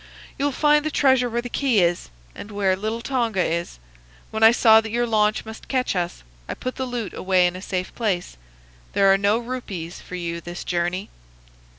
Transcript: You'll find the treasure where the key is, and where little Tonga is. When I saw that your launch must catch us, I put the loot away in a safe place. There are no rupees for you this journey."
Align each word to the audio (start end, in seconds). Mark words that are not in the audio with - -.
You'll 0.35 0.51
find 0.51 0.83
the 0.83 0.89
treasure 0.89 1.29
where 1.29 1.43
the 1.43 1.47
key 1.47 1.79
is, 1.83 2.09
and 2.33 2.49
where 2.49 2.75
little 2.75 3.01
Tonga 3.01 3.43
is. 3.43 3.77
When 4.31 4.41
I 4.41 4.51
saw 4.51 4.81
that 4.81 4.89
your 4.89 5.05
launch 5.05 5.45
must 5.45 5.67
catch 5.67 5.95
us, 5.95 6.23
I 6.49 6.55
put 6.55 6.75
the 6.77 6.87
loot 6.87 7.13
away 7.13 7.45
in 7.45 7.55
a 7.55 7.61
safe 7.61 7.93
place. 7.93 8.35
There 8.93 9.13
are 9.13 9.17
no 9.19 9.37
rupees 9.37 10.01
for 10.01 10.15
you 10.15 10.41
this 10.41 10.63
journey." 10.63 11.09